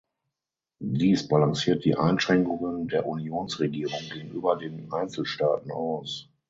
[0.83, 6.27] Dies balanciert die Einschränkungen der Unionsregierung gegenüber den Einzelstaaten aus.